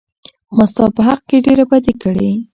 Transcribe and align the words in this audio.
ما 0.57 0.65
ستا 0.71 0.83
په 0.95 1.01
حق 1.07 1.21
کې 1.29 1.43
ډېره 1.45 1.63
بدي 1.71 1.93
کړى. 2.01 2.29